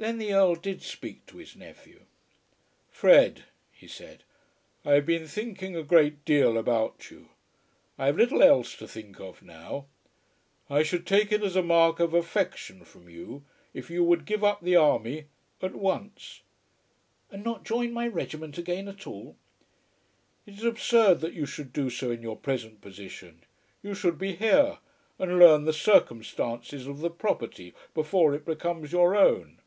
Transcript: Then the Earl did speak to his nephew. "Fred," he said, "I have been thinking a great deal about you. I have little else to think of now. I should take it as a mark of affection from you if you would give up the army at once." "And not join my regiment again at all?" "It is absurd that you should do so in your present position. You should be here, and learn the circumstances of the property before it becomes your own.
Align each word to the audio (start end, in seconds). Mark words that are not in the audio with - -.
Then 0.00 0.18
the 0.18 0.32
Earl 0.32 0.54
did 0.54 0.80
speak 0.82 1.26
to 1.26 1.38
his 1.38 1.56
nephew. 1.56 2.02
"Fred," 2.88 3.42
he 3.72 3.88
said, 3.88 4.22
"I 4.84 4.92
have 4.92 5.06
been 5.06 5.26
thinking 5.26 5.74
a 5.74 5.82
great 5.82 6.24
deal 6.24 6.56
about 6.56 7.10
you. 7.10 7.30
I 7.98 8.06
have 8.06 8.16
little 8.16 8.40
else 8.40 8.76
to 8.76 8.86
think 8.86 9.18
of 9.18 9.42
now. 9.42 9.86
I 10.70 10.84
should 10.84 11.04
take 11.04 11.32
it 11.32 11.42
as 11.42 11.56
a 11.56 11.64
mark 11.64 11.98
of 11.98 12.14
affection 12.14 12.84
from 12.84 13.08
you 13.08 13.42
if 13.74 13.90
you 13.90 14.04
would 14.04 14.24
give 14.24 14.44
up 14.44 14.60
the 14.62 14.76
army 14.76 15.24
at 15.60 15.74
once." 15.74 16.42
"And 17.32 17.42
not 17.42 17.64
join 17.64 17.92
my 17.92 18.06
regiment 18.06 18.56
again 18.56 18.86
at 18.86 19.04
all?" 19.04 19.34
"It 20.46 20.54
is 20.54 20.62
absurd 20.64 21.18
that 21.22 21.34
you 21.34 21.44
should 21.44 21.72
do 21.72 21.90
so 21.90 22.12
in 22.12 22.22
your 22.22 22.36
present 22.36 22.80
position. 22.80 23.42
You 23.82 23.96
should 23.96 24.16
be 24.16 24.36
here, 24.36 24.78
and 25.18 25.40
learn 25.40 25.64
the 25.64 25.72
circumstances 25.72 26.86
of 26.86 27.00
the 27.00 27.10
property 27.10 27.74
before 27.94 28.32
it 28.32 28.44
becomes 28.44 28.92
your 28.92 29.16
own. 29.16 29.58